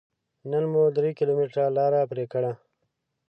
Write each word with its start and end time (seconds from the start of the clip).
نن 0.51 0.63
مو 0.73 0.81
درې 0.97 1.11
کيلوميټره 1.17 1.65
لاره 1.77 2.01
پرې 2.11 2.25
کړه. 2.33 2.51